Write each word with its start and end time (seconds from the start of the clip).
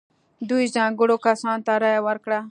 دوی 0.49 0.65
ځانګړو 0.75 1.15
کسانو 1.25 1.63
ته 1.65 1.73
رایه 1.83 2.01
ورکړه. 2.07 2.39